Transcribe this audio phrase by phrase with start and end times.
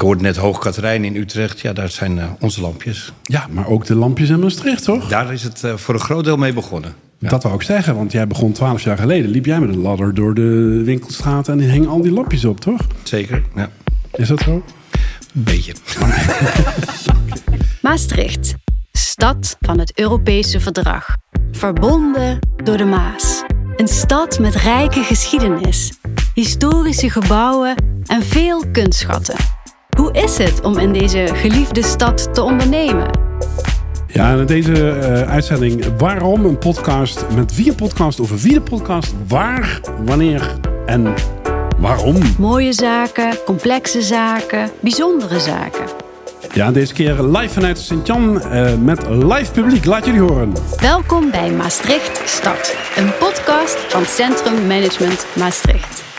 [0.00, 1.60] Ik hoorde net Hoog Katerijn in Utrecht.
[1.60, 3.12] Ja, daar zijn uh, onze lampjes.
[3.22, 5.08] Ja, maar ook de lampjes in Maastricht, toch?
[5.08, 6.94] Daar is het uh, voor een groot deel mee begonnen.
[7.18, 7.28] Ja.
[7.28, 9.30] Dat wou ik zeggen, want jij begon twaalf jaar geleden.
[9.30, 12.86] Liep jij met een ladder door de winkelstraat en hing al die lampjes op, toch?
[13.02, 13.70] Zeker, ja.
[14.12, 14.64] Is dat zo?
[15.32, 15.72] Beetje.
[17.82, 18.54] Maastricht,
[18.92, 21.16] stad van het Europese verdrag.
[21.52, 23.42] Verbonden door de Maas.
[23.76, 25.92] Een stad met rijke geschiedenis,
[26.34, 27.74] historische gebouwen
[28.06, 29.59] en veel kunstschatten.
[30.00, 33.10] Hoe is het om in deze geliefde stad te ondernemen?
[34.06, 38.60] Ja, in deze uh, uitzending Waarom een podcast met wie een podcast over wie de
[38.60, 41.14] podcast, waar, wanneer en
[41.78, 42.16] waarom.
[42.38, 45.84] Mooie zaken, complexe zaken, bijzondere zaken.
[46.52, 49.84] Ja, deze keer live vanuit Sint-Jan uh, met live publiek.
[49.84, 50.52] Laat jullie horen.
[50.80, 56.09] Welkom bij Maastricht Stad, een podcast van Centrum Management Maastricht.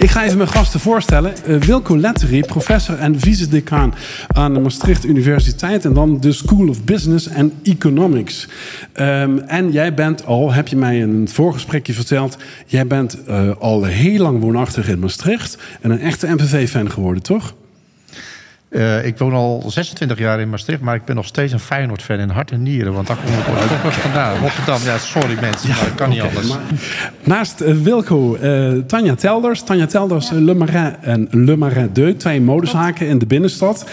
[0.00, 1.32] Ik ga even mijn gasten voorstellen.
[1.46, 3.94] Uh, Wilco Lettery, professor en vice-decaan
[4.28, 5.84] aan de Maastricht Universiteit.
[5.84, 8.48] En dan de School of Business and Economics.
[8.94, 12.36] Um, en jij bent al, heb je mij in een voorgesprekje verteld...
[12.66, 15.58] jij bent uh, al heel lang woonachtig in Maastricht...
[15.80, 17.54] en een echte MVV-fan geworden, toch?
[18.70, 22.18] Uh, ik woon al 26 jaar in Maastricht, maar ik ben nog steeds een Feyenoord-fan
[22.18, 22.92] in hart en nieren.
[22.92, 24.38] Want daar kom ik ooit vandaan.
[24.38, 26.58] Rotterdam, ja, sorry mensen, ja, maar dat kan okay, niet anders.
[27.22, 29.62] Naast uh, Wilco, uh, Tanja Telders.
[29.62, 30.40] Tanja Telders, ja.
[30.40, 32.16] Le Marais en Le Marais 2.
[32.16, 33.90] Twee modezaken in de binnenstad.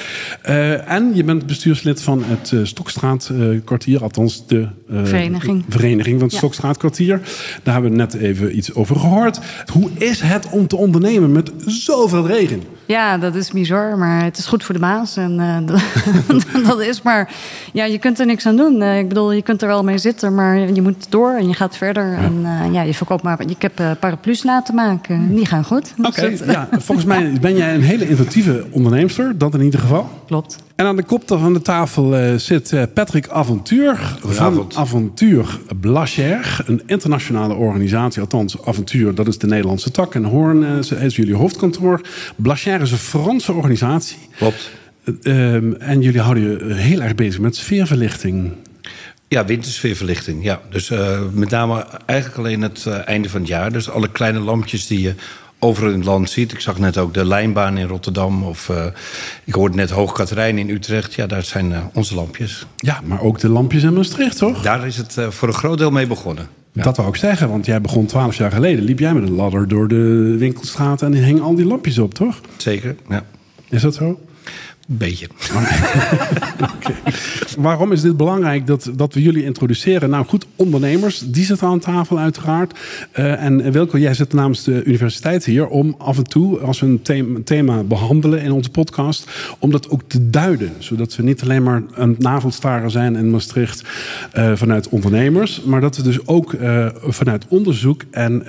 [0.85, 5.65] en je bent bestuurslid van het Stokstraatkwartier, althans de vereniging.
[5.69, 6.37] vereniging van het ja.
[6.37, 7.21] Stokstraatkwartier.
[7.63, 9.39] Daar hebben we net even iets over gehoord.
[9.71, 12.63] Hoe is het om te ondernemen met zoveel regen?
[12.87, 15.17] Ja, dat is bizar, maar het is goed voor de baas.
[15.17, 17.33] En uh, dat is maar,
[17.73, 18.81] ja, je kunt er niks aan doen.
[18.81, 21.53] Uh, ik bedoel, je kunt er wel mee zitten, maar je moet door en je
[21.53, 22.11] gaat verder.
[22.11, 22.17] Ja.
[22.17, 23.41] En uh, ja, je verkoopt maar.
[23.47, 25.93] Ik heb paraplu's laten maken, die gaan goed.
[25.97, 30.09] Oké, okay, ja, volgens mij ben jij een hele inventieve onderneemster, dat in ieder geval.
[30.25, 30.66] Klopt.
[30.77, 36.63] En aan de kop van de tafel uh, zit uh, Patrick Aventuur van Aventuur Blacher.
[36.65, 40.15] Een internationale organisatie, althans Aventuur, dat is de Nederlandse tak.
[40.15, 42.01] En Hoorn uh, is jullie hoofdkantoor.
[42.35, 44.17] Blacher is een Franse organisatie.
[44.37, 44.71] Klopt.
[45.79, 48.51] en jullie houden je heel erg bezig met sfeerverlichting.
[49.27, 50.43] Ja, wintersfeerverlichting.
[50.43, 50.61] Ja.
[50.69, 50.91] Dus
[51.33, 53.71] met name eigenlijk alleen het einde van het jaar.
[53.71, 55.13] Dus alle kleine lampjes die je
[55.59, 56.51] overal in het land ziet.
[56.51, 58.43] Ik zag net ook de lijnbaan in Rotterdam.
[58.43, 58.85] Of uh,
[59.43, 61.13] ik hoorde net Hoog Katerijn in Utrecht.
[61.13, 62.65] Ja, daar zijn uh, onze lampjes.
[62.75, 64.61] Ja, maar ook de lampjes in Maastricht, toch?
[64.61, 66.47] Daar is het uh, voor een groot deel mee begonnen.
[66.71, 66.83] Ja.
[66.83, 68.83] Dat wou ik zeggen, want jij begon twaalf jaar geleden.
[68.83, 72.41] Liep jij met een ladder door de winkelstraat en hing al die lampjes op, toch?
[72.57, 73.23] Zeker, ja.
[73.69, 74.19] Is dat zo?
[74.89, 75.27] Beetje.
[76.75, 76.95] okay.
[77.57, 80.09] Waarom is dit belangrijk dat, dat we jullie introduceren?
[80.09, 82.79] Nou goed, ondernemers, die zitten aan tafel uiteraard.
[83.19, 86.85] Uh, en Wilco, jij zit namens de universiteit hier om af en toe, als we
[86.85, 90.71] een thema, thema behandelen in onze podcast, om dat ook te duiden.
[90.77, 93.83] Zodat we niet alleen maar een navelstaren zijn in Maastricht
[94.37, 98.45] uh, vanuit ondernemers, maar dat we dus ook uh, vanuit onderzoek en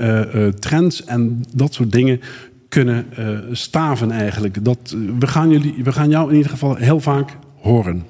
[0.59, 2.21] trends en dat soort dingen
[2.69, 4.65] kunnen uh, staven eigenlijk.
[4.65, 8.05] Dat, we, gaan jullie, we gaan jou in ieder geval heel vaak horen.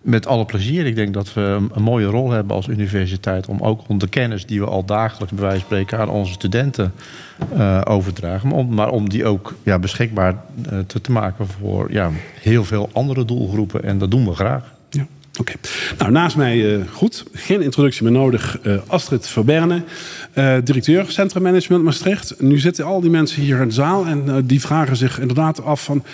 [0.00, 0.86] Met alle plezier.
[0.86, 3.46] Ik denk dat we een mooie rol hebben als universiteit...
[3.46, 5.98] om ook onze kennis die we al dagelijks bij wijze van spreken...
[5.98, 6.92] aan onze studenten
[7.56, 8.48] uh, overdragen.
[8.48, 10.34] Maar om, maar om die ook ja, beschikbaar
[10.86, 12.10] te, te maken voor ja,
[12.40, 13.84] heel veel andere doelgroepen.
[13.84, 14.76] En dat doen we graag.
[15.38, 15.52] Oké.
[15.98, 18.58] Nou, naast mij, uh, goed, geen introductie meer nodig.
[18.62, 19.82] Uh, Astrid Verberne,
[20.34, 22.34] uh, directeur Centrum Management Maastricht.
[22.38, 25.84] Nu zitten al die mensen hier in de zaal en die vragen zich inderdaad af
[25.84, 26.04] van...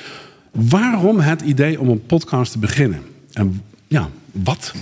[0.50, 3.00] waarom het idee om een podcast te beginnen?
[3.32, 4.72] En ja, wat?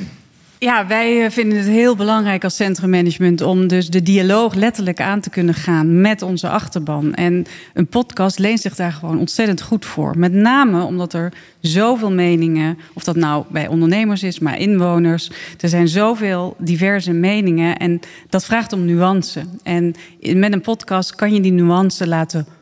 [0.62, 5.31] Ja, wij vinden het heel belangrijk als centrummanagement om dus de dialoog letterlijk aan te
[5.31, 7.15] kunnen gaan met onze achterban.
[7.15, 10.19] En een podcast leent zich daar gewoon ontzettend goed voor.
[10.19, 15.31] Met name omdat er zoveel meningen, of dat nou bij ondernemers is, maar inwoners.
[15.61, 19.43] Er zijn zoveel diverse meningen en dat vraagt om nuance.
[19.62, 22.62] En met een podcast kan je die nuance laten horen,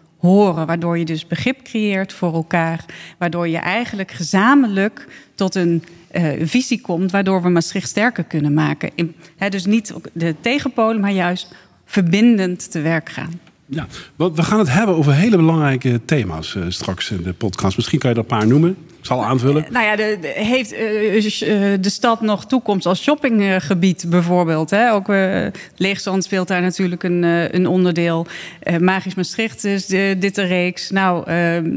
[0.67, 2.85] waardoor je dus begrip creëert voor elkaar,
[3.19, 8.91] waardoor je eigenlijk gezamenlijk tot een uh, visie komt, waardoor we Maastricht sterker kunnen maken.
[9.49, 13.50] Dus niet de tegenpolen, maar juist verbindend te werk gaan.
[13.73, 13.87] Ja,
[14.17, 17.77] we gaan het hebben over hele belangrijke thema's uh, straks in de podcast.
[17.77, 18.71] Misschien kan je er een paar noemen.
[18.71, 19.67] Ik zal aanvullen.
[19.71, 20.79] Nou ja, de, de heeft uh,
[21.81, 24.71] de stad nog toekomst als shoppinggebied bijvoorbeeld?
[24.71, 24.93] Hè?
[24.93, 25.47] Ook uh,
[25.77, 28.27] Leegstand speelt daar natuurlijk een, uh, een onderdeel.
[28.81, 30.91] Magisch Maastricht is de, dit een reeks.
[30.91, 31.23] Nou,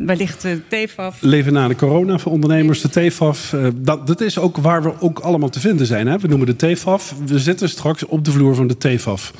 [0.05, 1.21] wellicht de TFAF.
[1.21, 3.55] Leven na de corona voor ondernemers, de TFAF.
[3.75, 6.07] dat, dat is ook waar we ook allemaal te vinden zijn.
[6.07, 6.17] Hè?
[6.17, 7.15] We noemen de TFAF.
[7.25, 9.33] We zitten straks op de vloer van de TFAF.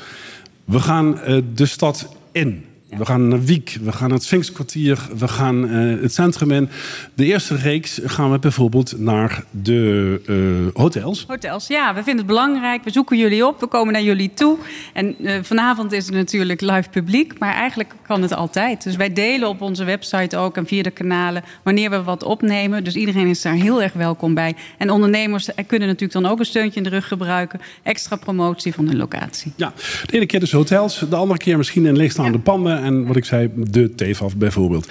[0.64, 1.18] We gaan
[1.54, 2.73] de stad in.
[2.98, 6.68] We gaan naar Wiek, we gaan naar het Sphinxkwartier, we gaan uh, het centrum in.
[7.14, 11.24] De eerste reeks gaan we bijvoorbeeld naar de uh, hotels.
[11.28, 11.94] Hotels, ja.
[11.94, 12.84] We vinden het belangrijk.
[12.84, 14.58] We zoeken jullie op, we komen naar jullie toe.
[14.92, 18.82] En uh, vanavond is het natuurlijk live publiek, maar eigenlijk kan het altijd.
[18.82, 22.84] Dus wij delen op onze website ook en via de kanalen wanneer we wat opnemen.
[22.84, 24.54] Dus iedereen is daar heel erg welkom bij.
[24.78, 27.60] En ondernemers kunnen natuurlijk dan ook een steuntje in de rug gebruiken.
[27.82, 29.52] Extra promotie van hun locatie.
[29.56, 29.72] Ja,
[30.06, 32.42] de ene keer dus hotels, de andere keer misschien in leegstaande ja.
[32.42, 32.83] panden.
[32.84, 34.88] En wat ik zei, de TEFAF bijvoorbeeld.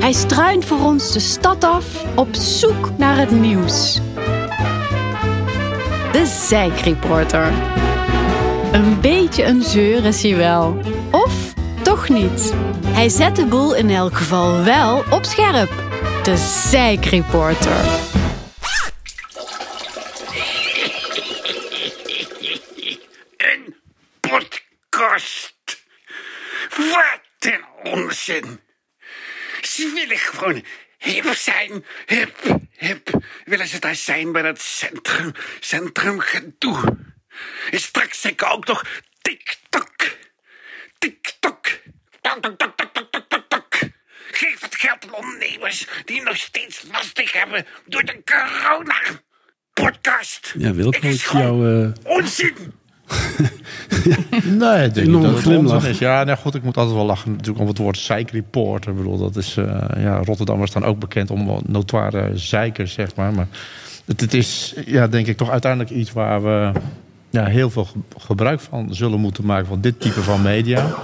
[0.00, 4.00] Hij struint voor ons de stad af op zoek naar het nieuws.
[6.12, 7.52] De Zijkreporter.
[8.72, 10.80] Een beetje een zeur is hij wel.
[11.10, 12.54] Of toch niet?
[12.86, 15.70] Hij zet de boel in elk geval wel op scherp.
[16.22, 16.36] De
[16.70, 17.84] Zijkreporter.
[23.36, 23.74] Een
[24.20, 25.58] podcast.
[26.76, 28.10] Wat een
[29.62, 30.64] Ze willen gewoon
[30.98, 31.84] hip zijn.
[32.06, 32.36] Hip,
[32.70, 33.10] hip.
[33.44, 36.96] Willen ze daar zijn bij dat centrum, centrum gedoe.
[37.70, 38.84] En straks ik ook nog
[39.22, 39.96] TikTok.
[40.98, 41.66] TikTok.
[42.20, 43.78] Tok, tok, tok, tok, tok, tok, tok.
[44.30, 49.00] Geef het geld aan ondernemers die nog steeds lastig hebben door de corona.
[49.72, 50.54] Podcast.
[50.58, 51.66] Ja, wil ik is jou...
[51.66, 51.92] Uh...
[52.04, 52.79] onzin.
[54.58, 55.98] nee, ik denk niet dat is.
[55.98, 58.90] Ja, nou goed, ik moet altijd wel lachen natuurlijk om het woord zeikreporter.
[58.90, 63.32] Ik bedoel, dat is, uh, ja, Rotterdammers staan ook bekend om notoire zeikers, zeg maar.
[63.32, 63.46] Maar
[64.04, 66.72] het, het, is, ja, denk ik, toch uiteindelijk iets waar we
[67.30, 67.86] ja, heel veel
[68.18, 70.94] gebruik van zullen moeten maken van dit type van media.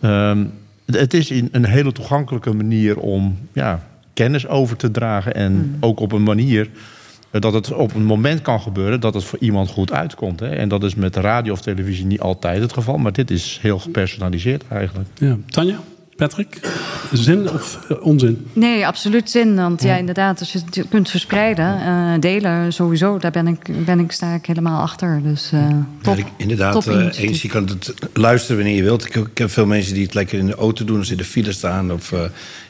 [0.00, 0.52] Um,
[0.86, 5.34] het is een hele toegankelijke manier om ja, kennis over te dragen.
[5.34, 5.76] En mm.
[5.80, 6.68] ook op een manier
[7.30, 10.40] dat het op een moment kan gebeuren dat het voor iemand goed uitkomt.
[10.40, 10.48] Hè?
[10.48, 12.98] En dat is met radio of televisie niet altijd het geval.
[12.98, 15.08] Maar dit is heel gepersonaliseerd eigenlijk.
[15.14, 15.36] Ja.
[15.48, 15.78] Tanja?
[16.16, 16.60] Patrick,
[17.12, 18.46] zin of uh, onzin?
[18.52, 19.54] Nee, absoluut zin.
[19.54, 24.00] Want ja, inderdaad, als je het kunt verspreiden, uh, delen sowieso, daar ben ik, ben
[24.00, 25.20] ik, sta ik helemaal achter.
[25.22, 25.68] Dus uh,
[26.02, 29.06] top, ja, inderdaad, top eens, je kan het luisteren wanneer je wilt.
[29.06, 31.18] Ik, ik, heb veel mensen die het lekker in de auto doen als ze in
[31.18, 31.92] de file staan.
[31.92, 32.10] Of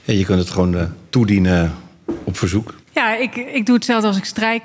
[0.05, 1.73] ja, je kunt het gewoon toedienen
[2.25, 2.75] op verzoek.
[3.07, 4.63] Ja, ik, ik doe hetzelfde als ik strijk.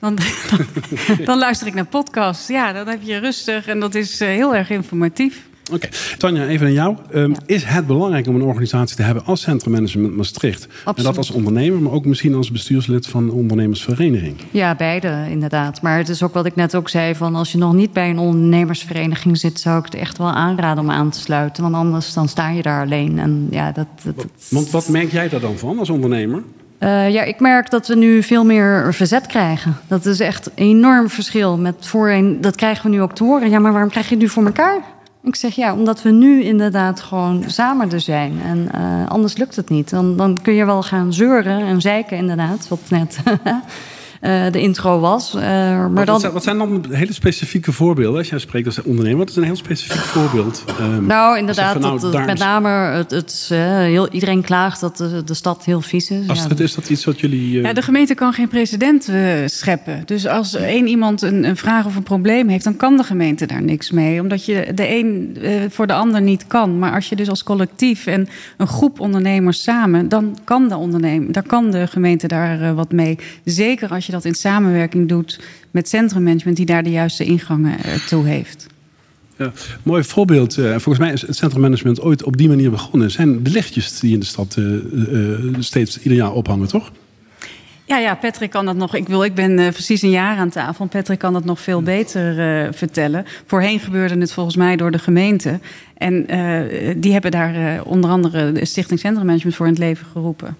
[0.00, 0.18] Dan,
[0.50, 2.46] dan, dan luister ik naar podcasts.
[2.46, 5.48] Ja, dan heb je rustig en dat is heel erg informatief.
[5.72, 5.90] Oké, okay.
[6.18, 6.96] Tanja, even aan jou.
[7.14, 7.36] Um, ja.
[7.46, 10.66] Is het belangrijk om een organisatie te hebben als Centrummanagement Maastricht?
[10.66, 10.96] Absoluut.
[10.96, 14.36] En dat als ondernemer, maar ook misschien als bestuurslid van een ondernemersvereniging?
[14.50, 15.82] Ja, beide inderdaad.
[15.82, 18.10] Maar het is ook wat ik net ook zei: van als je nog niet bij
[18.10, 21.62] een ondernemersvereniging zit, zou ik het echt wel aanraden om aan te sluiten.
[21.62, 23.18] Want anders dan sta je daar alleen.
[23.18, 24.26] En ja, dat, dat, dat...
[24.50, 26.42] Want wat merk jij daar dan van als ondernemer?
[26.80, 29.76] Uh, ja, ik merk dat we nu veel meer verzet krijgen.
[29.88, 32.40] Dat is echt een enorm verschil met voorheen.
[32.40, 33.50] Dat krijgen we nu ook te horen.
[33.50, 34.80] Ja, maar waarom krijg je het nu voor elkaar?
[35.22, 38.40] Ik zeg ja, omdat we nu inderdaad gewoon samen er zijn.
[38.44, 39.90] En uh, anders lukt het niet.
[39.90, 42.68] Dan, dan kun je wel gaan zeuren en zeiken, inderdaad.
[42.68, 43.18] Wat net
[44.26, 45.34] uh, de intro was.
[45.34, 46.20] Uh, maar wat, dan...
[46.20, 48.18] zijn, wat zijn dan hele specifieke voorbeelden?
[48.18, 50.64] Als jij spreekt als ondernemer, wat is een heel specifiek voorbeeld?
[50.80, 55.24] Um, nou, inderdaad, nou, dat, met name het, het, uh, heel, iedereen klaagt dat de,
[55.24, 56.28] de, stad heel vies is.
[56.28, 57.60] Als ja, het, is dat iets wat jullie...
[57.60, 59.10] Ja, de gemeente kan geen precedent
[59.46, 60.02] scheppen.
[60.04, 63.46] Dus als één iemand een, een, vraag of een probleem heeft, dan kan de gemeente
[63.46, 64.20] daar niks mee.
[64.20, 65.36] Omdat je de een
[65.70, 66.78] voor de ander niet kan.
[66.78, 71.32] Maar als je dus als collectief en een groep ondernemers samen, dan kan de, ondernemer,
[71.32, 73.18] dan kan de gemeente daar wat mee.
[73.44, 78.26] Zeker als je dat in samenwerking doet met centrummanagement die daar de juiste ingangen toe
[78.26, 78.66] heeft.
[79.36, 80.54] Ja, mooi voorbeeld.
[80.54, 83.10] Volgens mij is het centrummanagement ooit op die manier begonnen.
[83.10, 86.92] Zijn de lichtjes die in de stad uh, uh, steeds ieder jaar ophangen, toch?
[87.84, 88.94] Ja, ja, Patrick kan dat nog.
[88.94, 90.86] Ik, wil, ik ben uh, precies een jaar aan tafel.
[90.86, 93.24] Patrick kan dat nog veel beter uh, vertellen.
[93.46, 95.60] Voorheen gebeurde het volgens mij door de gemeente.
[95.96, 100.06] En uh, die hebben daar onder andere de Stichting Centrum Management voor in het leven
[100.12, 100.56] geroepen.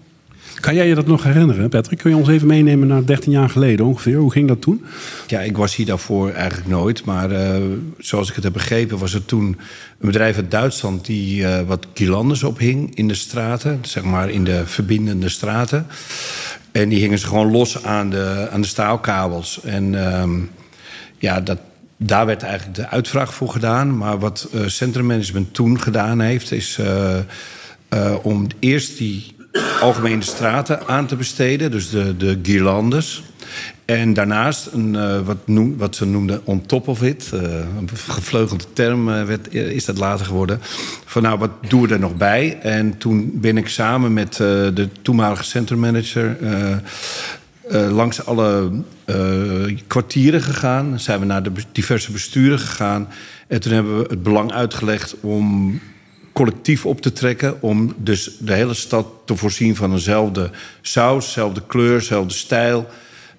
[0.60, 1.98] Kan jij je dat nog herinneren, Patrick?
[1.98, 4.16] Kun je ons even meenemen naar 13 jaar geleden ongeveer?
[4.16, 4.84] Hoe ging dat toen?
[5.26, 7.04] Ja, ik was hier daarvoor eigenlijk nooit.
[7.04, 7.56] Maar uh,
[7.98, 9.46] zoals ik het heb begrepen, was er toen
[9.98, 14.44] een bedrijf uit Duitsland die uh, wat guirlandes ophing in de straten, zeg maar in
[14.44, 15.86] de verbindende straten.
[16.72, 19.60] En die hingen ze gewoon los aan de, aan de staalkabels.
[19.64, 20.24] En uh,
[21.18, 21.58] ja, dat,
[21.96, 23.96] daar werd eigenlijk de uitvraag voor gedaan.
[23.96, 26.80] Maar wat uh, centrummanagement toen gedaan heeft, is
[28.22, 29.35] om eerst die
[29.80, 33.22] algemene straten aan te besteden, dus de, de guirlandes.
[33.84, 37.40] En daarnaast, een, uh, wat, noem, wat ze noemden on top of it, uh,
[37.78, 40.58] een gevleugelde term uh, werd, is dat later geworden.
[41.04, 42.58] Van nou, wat doen we er nog bij?
[42.62, 46.36] En toen ben ik samen met de toenmalige centrummanager
[47.70, 48.70] langs alle
[49.86, 51.00] kwartieren gegaan.
[51.00, 53.08] Zijn we naar de diverse besturen gegaan.
[53.48, 55.80] En toen hebben we het belang uitgelegd om
[56.36, 57.62] collectief op te trekken.
[57.62, 60.50] Om dus de hele stad te voorzien van eenzelfde
[60.80, 62.86] saus, dezelfde kleur, dezelfde stijl.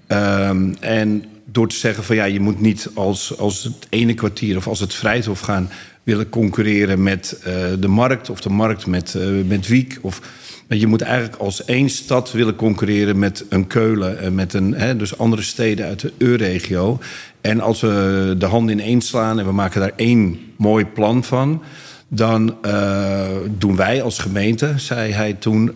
[0.07, 4.57] Ehm, en door te zeggen van ja, je moet niet als, als het ene kwartier
[4.57, 5.69] of als het Vrijthof gaan
[6.03, 9.99] willen concurreren met uh, de markt of de markt met, uh, met Wiek.
[10.01, 10.21] Of,
[10.67, 14.95] je moet eigenlijk als één stad willen concurreren met een Keulen en met een, hè,
[14.95, 16.99] dus andere steden uit de EU-regio.
[17.41, 21.23] En als we de handen in één slaan en we maken daar één mooi plan
[21.23, 21.61] van,
[22.07, 25.75] dan uh, doen wij als gemeente, zei hij toen,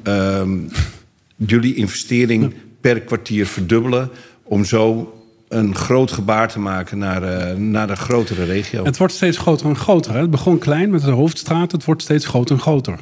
[1.35, 4.09] jullie investering per kwartier verdubbelen
[4.43, 5.13] om zo
[5.51, 8.83] een groot gebaar te maken naar, uh, naar de grotere regio.
[8.83, 10.13] Het wordt steeds groter en groter.
[10.13, 10.19] Hè?
[10.19, 11.71] Het begon klein met de hoofdstraat.
[11.71, 12.99] Het wordt steeds groter en groter.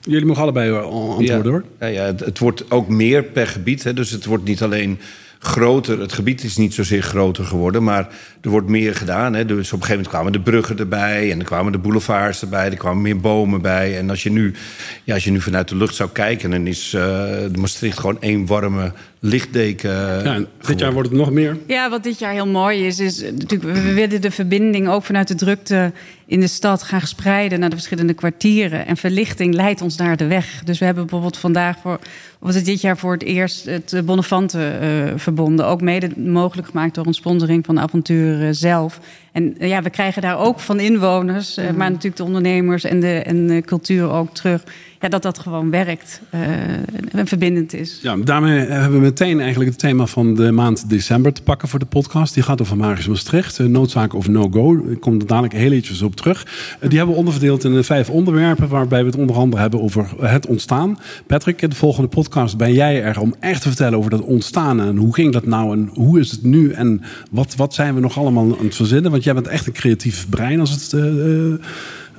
[0.00, 1.64] Jullie mogen allebei antwoorden ja, hoor.
[1.80, 3.84] Ja, ja het, het, wordt ook meer per gebied.
[3.84, 3.92] Hè?
[3.92, 4.98] Dus het wordt niet alleen
[5.38, 6.00] groter.
[6.00, 8.08] Het gebied is niet zozeer groter geworden, maar
[8.40, 9.34] er wordt meer gedaan.
[9.34, 9.44] Hè?
[9.44, 12.70] Dus op een gegeven moment kwamen de bruggen erbij en er kwamen de boulevards erbij,
[12.70, 13.98] er kwamen meer bomen bij.
[13.98, 14.54] En als je nu,
[15.04, 18.46] ja, als je nu vanuit de lucht zou kijken, dan is uh, Maastricht gewoon één
[18.46, 19.90] warme lichtdeken.
[20.24, 21.56] Ja, dit jaar wordt het nog meer.
[21.66, 25.28] Ja, wat dit jaar heel mooi is, is natuurlijk, we willen de verbinding ook vanuit
[25.28, 25.92] de drukte
[26.26, 28.86] in de stad graag spreiden naar de verschillende kwartieren.
[28.86, 30.62] En verlichting leidt ons naar de weg.
[30.64, 31.98] Dus we hebben bijvoorbeeld vandaag voor,
[32.38, 35.66] was het dit jaar voor het eerst het Bonnefante uh, verbonden.
[35.66, 39.00] Ook mede mogelijk gemaakt door een sponsoring van de avontuur uh, zelf.
[39.38, 41.64] En uh, ja, we krijgen daar ook van inwoners, mm.
[41.64, 44.62] maar natuurlijk de ondernemers en de, en de cultuur ook terug.
[45.00, 46.20] Ja, dat dat gewoon werkt
[47.10, 47.98] en verbindend is.
[48.02, 51.78] Ja, daarmee hebben we meteen eigenlijk het thema van de maand december te pakken voor
[51.78, 52.34] de podcast.
[52.34, 54.76] Die gaat over Magisch Maastricht, noodzaak of no-go.
[54.90, 56.46] Ik kom er dadelijk heel ietsjes op terug.
[56.80, 60.46] Die hebben we onderverdeeld in vijf onderwerpen, waarbij we het onder andere hebben over het
[60.46, 60.98] ontstaan.
[61.26, 64.80] Patrick, in de volgende podcast ben jij er om echt te vertellen over dat ontstaan.
[64.80, 68.00] En hoe ging dat nou en hoe is het nu en wat, wat zijn we
[68.00, 69.10] nog allemaal aan het verzinnen?
[69.10, 70.92] Want jij bent echt een creatief brein als het...
[70.92, 71.52] Uh,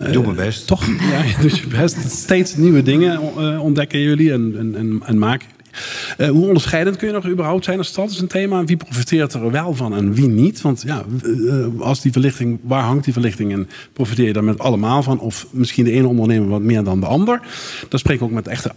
[0.07, 0.67] ik doe mijn best.
[0.67, 0.85] Toch?
[0.85, 2.11] Ja, je best.
[2.11, 5.47] Steeds nieuwe dingen uh, ontdekken jullie en, en, en, en maken
[6.17, 8.05] uh, hoe onderscheidend kun je nog überhaupt zijn als stad?
[8.05, 8.63] Dat is een thema.
[8.63, 10.61] Wie profiteert er wel van en wie niet?
[10.61, 14.59] Want ja, uh, als die verlichting, waar hangt die verlichting en profiteer je daar met
[14.59, 15.19] allemaal van?
[15.19, 17.41] Of misschien de ene ondernemer wat meer dan de ander?
[17.89, 18.71] Dan spreek ik ook met echte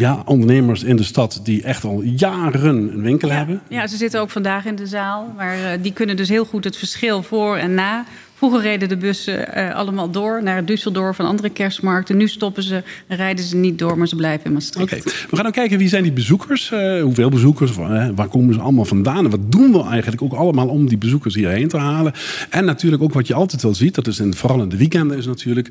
[0.00, 3.62] ja, ondernemers in de stad die echt al jaren een winkel ja, hebben.
[3.68, 5.32] Ja, ze zitten ook vandaag in de zaal.
[5.36, 8.04] Maar uh, die kunnen dus heel goed het verschil voor en na.
[8.44, 12.16] Vroeger reden de bussen uh, allemaal door naar Düsseldorf en andere kerstmarkten.
[12.16, 14.92] Nu stoppen ze en rijden ze niet door, maar ze blijven in Maastricht.
[14.92, 15.12] Oké, okay.
[15.30, 16.70] we gaan ook kijken wie zijn die bezoekers?
[16.70, 17.78] Uh, hoeveel bezoekers?
[17.78, 19.24] Uh, waar komen ze allemaal vandaan?
[19.24, 22.12] En wat doen we eigenlijk ook allemaal om die bezoekers hierheen te halen?
[22.50, 25.16] En natuurlijk ook wat je altijd wel ziet, dat is in, vooral in de weekenden
[25.16, 25.68] is natuurlijk.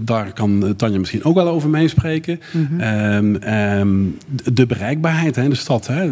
[0.00, 2.40] Daar kan Tanja misschien ook wel over meespreken.
[2.50, 2.80] Mm -hmm.
[2.80, 4.18] um, um,
[4.52, 5.86] de bereikbaarheid hè, in de stad.
[5.86, 6.10] Hè.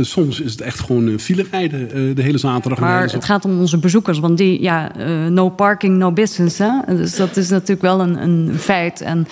[0.00, 2.78] Soms is het echt gewoon file rijden de hele zaterdag.
[2.78, 4.92] Maar het gaat om onze bezoekers, want die, ja,
[5.28, 6.58] no parking, no business.
[6.58, 6.70] Hè?
[6.86, 9.00] Dus dat is natuurlijk wel een, een feit.
[9.00, 9.26] En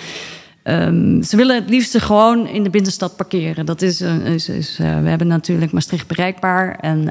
[0.63, 3.65] um, ze willen het liefst gewoon in de binnenstad parkeren.
[3.65, 6.75] Dat is, is, is uh, we hebben natuurlijk Maastricht bereikbaar.
[6.75, 7.09] En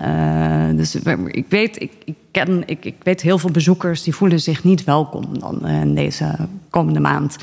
[0.72, 0.94] uh, dus
[1.26, 4.84] ik weet, ik, ik ken, ik, ik weet heel veel bezoekers die voelen zich niet
[4.84, 6.34] welkom dan in deze
[6.70, 7.36] komende maand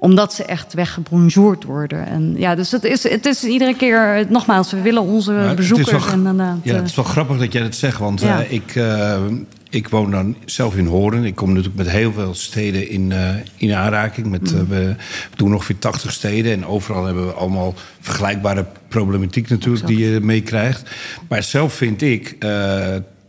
[0.00, 2.06] omdat ze echt weggebronjourd worden.
[2.06, 6.04] En ja, dus het is, het is iedere keer, nogmaals, we willen onze maar bezoekers
[6.04, 6.58] wel, inderdaad.
[6.62, 8.42] Ja, het is wel grappig dat jij dat zegt, want ja.
[8.42, 9.16] uh, ik, uh,
[9.70, 11.24] ik woon dan zelf in Horen.
[11.24, 14.26] Ik kom natuurlijk met heel veel steden in, uh, in aanraking.
[14.26, 14.68] Met, mm.
[14.68, 14.94] we
[15.36, 20.90] doen ongeveer 80 steden en overal hebben we allemaal vergelijkbare problematiek natuurlijk die je meekrijgt.
[21.28, 22.36] Maar zelf vind ik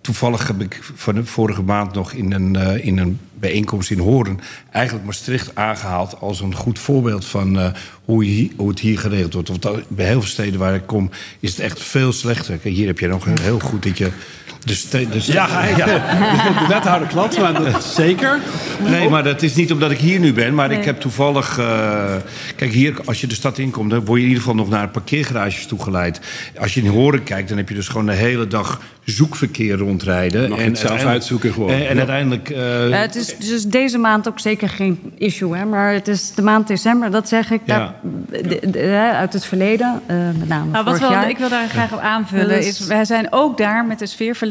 [0.02, 4.40] toevallig heb ik van de vorige maand nog in een, in een bijeenkomst in Horen...
[4.72, 7.70] eigenlijk Maastricht aangehaald als een goed voorbeeld van uh,
[8.06, 9.50] hoe, hoe het hier geregeld wordt.
[9.50, 12.60] Want bij heel veel steden waar ik kom is het echt veel slechter.
[12.64, 14.12] Hier heb je nog heel goed dat je...
[14.66, 15.86] De ste- ja, ja,
[16.60, 18.40] de wethouder klopt, maar dat zeker.
[18.88, 20.56] Nee, maar dat is niet omdat ik hier nu ben.
[20.56, 20.78] Maar nee.
[20.78, 21.58] ik heb toevallig...
[21.60, 22.16] Uh,
[22.56, 23.90] kijk, hier, als je de stad inkomt...
[23.90, 26.20] dan word je in ieder geval nog naar parkeergarages toegeleid.
[26.60, 30.50] Als je in Horen kijkt, dan heb je dus gewoon de hele dag zoekverkeer rondrijden.
[30.50, 31.70] Mag en het zelf uitzoeken gewoon.
[31.70, 31.98] En, en ja.
[31.98, 32.50] uiteindelijk...
[32.50, 35.58] Uh, ja, het is dus deze maand ook zeker geen issue.
[35.58, 35.66] Hè?
[35.66, 37.62] Maar het is de maand december, dat zeg ik.
[37.66, 37.96] Ja.
[38.02, 41.30] Dat, de, de, uit het verleden, uh, met name nou, wat wel, jaar.
[41.30, 42.66] Ik wil daar graag op aanvullen.
[42.66, 44.08] Is, wij zijn ook daar met de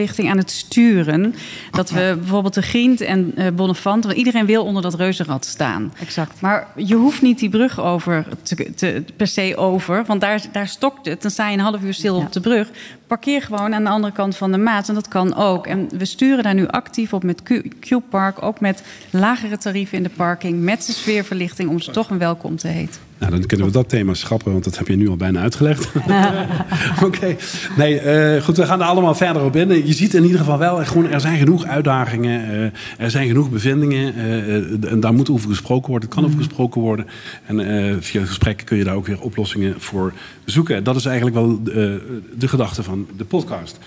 [0.07, 1.35] aan het sturen.
[1.71, 4.05] Dat we bijvoorbeeld de Grient en uh, Bonnefant...
[4.05, 5.93] want iedereen wil onder dat reuzenrad staan.
[6.01, 6.41] Exact.
[6.41, 10.05] Maar je hoeft niet die brug over te, te, per se over.
[10.05, 11.23] Want daar, daar stokt het.
[11.23, 12.25] Dan sta je een half uur stil ja.
[12.25, 12.71] op de brug.
[13.09, 14.89] Parkeer gewoon aan de andere kant van de Maas.
[14.89, 15.67] En dat kan ook.
[15.67, 17.43] En we sturen daar nu actief op met
[17.81, 18.43] Q-Park.
[18.43, 20.61] Ook met lagere tarieven in de parking.
[20.63, 23.01] Met de sfeerverlichting om ze toch een welkom te heten.
[23.19, 25.89] Nou, dan kunnen we dat thema schrappen, want dat heb je nu al bijna uitgelegd.
[27.05, 27.37] Oké.
[27.77, 29.87] Nee, eh, goed, we gaan er allemaal verder op in.
[29.87, 32.51] Je ziet in ieder geval wel, gewoon, er zijn genoeg uitdagingen.
[32.51, 34.15] eh, er zijn genoeg bevindingen.
[34.15, 36.09] eh, en daar moet over gesproken worden.
[36.09, 37.07] Het kan over gesproken worden.
[37.47, 40.13] En via gesprekken kun je daar ook weer oplossingen voor
[40.45, 40.85] zoeken.
[40.85, 43.79] Dat is eigenlijk wel de gedachte van de podcast.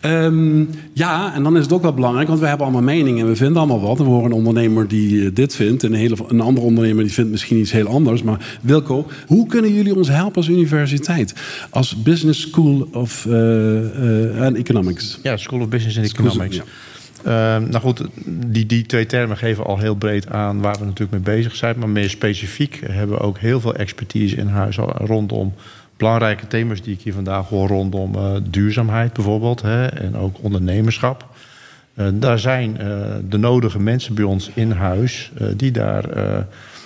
[0.00, 3.30] Ehm, ja, en dan is het ook wel belangrijk, want we hebben allemaal meningen en
[3.30, 3.98] we vinden allemaal wat.
[3.98, 7.04] En we horen een ondernemer die eh, dit vindt en een, hele, een andere ondernemer
[7.04, 8.22] die vindt misschien iets heel anders.
[8.22, 11.34] Maar Wilco, hoe kunnen jullie ons helpen als universiteit?
[11.70, 15.18] Als Business School of eh, eh, and Economics?
[15.22, 16.62] Ja, School of Business and School of- Economics.
[17.24, 18.00] Ehm, nou goed,
[18.46, 21.78] die, die twee termen geven al heel breed aan waar we natuurlijk mee bezig zijn.
[21.78, 25.52] Maar meer specifiek hebben we ook heel veel expertise in huis rondom
[25.96, 27.68] belangrijke thema's die ik hier vandaag hoor.
[27.68, 31.26] Rondom eh, duurzaamheid bijvoorbeeld hè, en ook ondernemerschap.
[31.94, 32.86] Eh, daar zijn eh,
[33.28, 36.04] de nodige mensen bij ons in huis die daar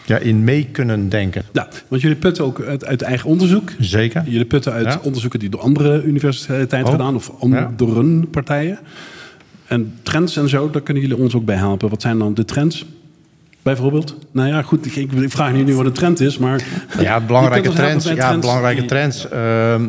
[0.06, 1.42] ja, in mee kunnen denken.
[1.52, 3.70] Ja, want jullie putten ook uit, uit eigen onderzoek.
[3.78, 4.22] Zeker.
[4.24, 5.00] Jullie putten uit Ja.
[5.02, 6.90] onderzoeken die door andere universiteiten Oh.
[6.90, 8.78] gedaan of andere partijen.
[9.66, 11.88] En trends en zo, daar kunnen jullie ons ook bij helpen.
[11.88, 12.84] Wat zijn dan de trends?
[13.62, 14.16] Bijvoorbeeld?
[14.32, 16.62] Nou ja, goed, ik, ik vraag niet nu wat een trend is, maar...
[16.98, 18.06] Ja, belangrijke trends.
[18.06, 18.46] Ja, trends.
[18.46, 19.28] belangrijke trends.
[19.28, 19.88] Ehm,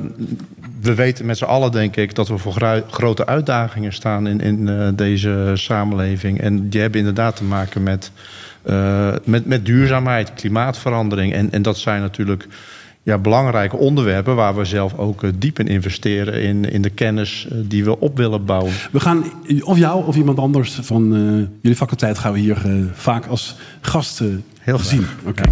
[0.81, 4.67] we weten met z'n allen, denk ik, dat we voor grote uitdagingen staan in, in
[4.67, 6.41] eh, deze samenleving.
[6.41, 8.11] En die hebben inderdaad te maken met,
[8.61, 11.33] eh, met, met duurzaamheid, klimaatverandering.
[11.33, 12.47] En, en dat zijn natuurlijk
[13.03, 16.41] ja, belangrijke onderwerpen waar we zelf ook eh, diep in investeren.
[16.41, 18.73] In, in de kennis eh, die we op willen bouwen.
[18.91, 19.23] We gaan,
[19.63, 24.21] of jou of iemand anders van eh, jullie faculteit gaan we hier vaak als gast
[24.21, 24.27] eh,
[24.61, 25.05] Heel zien.
[25.25, 25.43] Oké.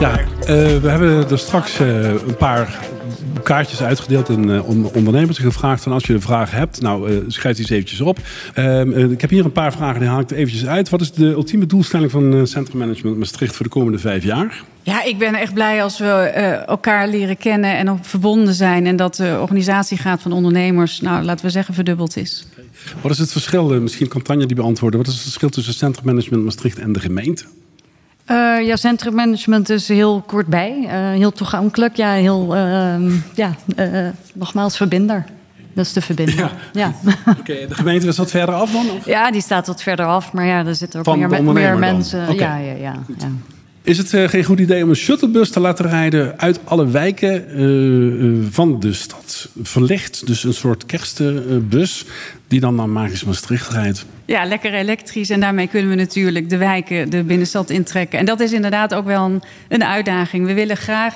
[0.00, 0.26] Ja, eh,
[0.76, 2.78] we hebben er straks eh, een paar
[3.46, 7.56] kaartjes uitgedeeld en on- ondernemers gevraagd van als je een vraag hebt, nou eh, schrijf
[7.56, 8.18] die eens eventjes op.
[8.54, 10.88] Ehm, eh, ik heb hier een paar vragen, die haal ik er eventjes uit.
[10.88, 14.62] Wat is de ultieme doelstelling van Centrum Management Maastricht voor de komende vijf jaar?
[14.82, 16.06] Ja, ik ben echt blij als we
[16.66, 18.86] elkaar leren kennen en ook verbonden zijn.
[18.86, 22.46] En dat de organisatie gaat van ondernemers, nou laten we zeggen, verdubbeld is.
[23.00, 26.06] Wat is het verschil, misschien kan Tanja die beantwoorden, wat is het verschil tussen Centrum
[26.06, 27.44] Management Maastricht en de gemeente?
[28.26, 30.86] Eh, ja, centrummanagement is heel kort bij.
[30.88, 31.96] eh, heel toegankelijk.
[31.96, 35.24] Ja, heel, ehm, ja eh, nogmaals, verbinder.
[35.72, 36.36] Dat is de verbinder.
[36.36, 36.50] Ja.
[36.72, 36.92] Ja.
[37.40, 38.90] Oké, de gemeente is wat verder af dan?
[38.90, 39.06] Of?
[39.06, 40.32] Ja, die staat wat verder af.
[40.32, 42.34] Maar ja, er zitten ook meer, meer mensen.
[42.34, 43.28] Ja, ja, ja, ja.
[43.82, 47.44] Is het geen goed idee om een shuttlebus te laten rijden uit alle wijken
[48.52, 49.48] van de stad?
[49.62, 52.04] Verlicht, dus een soort kerstbus
[52.48, 54.06] die dan naar Magisch Maastricht rijdt.
[54.26, 55.30] Ja, lekker elektrisch.
[55.30, 58.18] En daarmee kunnen we natuurlijk de wijken, de binnenstad intrekken.
[58.18, 60.46] En dat is inderdaad ook wel een, een uitdaging.
[60.46, 61.14] We willen graag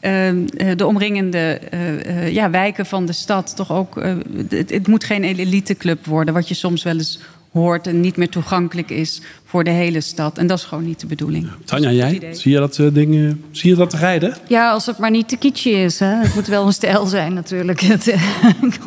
[0.00, 4.02] ehm, eh, de omringende eh, eh, ja, wijken van de stad toch ook.
[4.48, 7.20] het, het moet geen eliteclub worden, wat je soms wel eens
[7.52, 9.22] hoort en niet meer toegankelijk is
[9.54, 10.38] voor de hele stad.
[10.38, 11.48] En dat is gewoon niet de bedoeling.
[11.64, 12.12] Tanja, jij?
[12.14, 12.34] idee.
[12.34, 14.34] Zie je dat eh, ding, zie je dat rijden?
[14.48, 15.98] Ja, als het maar niet te kitschy is.
[15.98, 16.06] Hè.
[16.06, 17.80] Het moet wel een stijl zijn natuurlijk.
[17.94, 18.22] Het eh,